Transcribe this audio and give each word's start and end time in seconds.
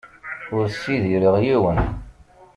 Ur 0.55 0.65
ssidireɣ 0.73 1.35
yiwen. 1.45 1.79